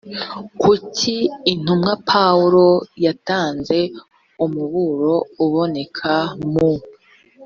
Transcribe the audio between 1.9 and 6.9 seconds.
pawulo yatanze umuburo uboneka mu